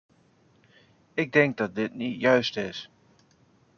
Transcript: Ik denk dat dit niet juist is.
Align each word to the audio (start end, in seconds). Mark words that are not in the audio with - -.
Ik 1.13 1.33
denk 1.33 1.57
dat 1.57 1.75
dit 1.75 1.93
niet 1.93 2.19
juist 2.21 2.57
is. 2.57 2.89